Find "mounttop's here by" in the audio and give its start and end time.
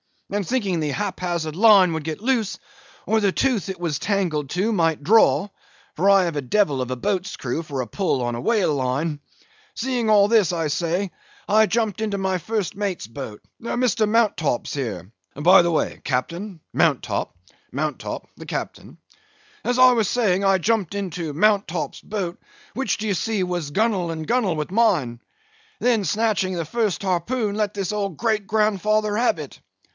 14.09-15.61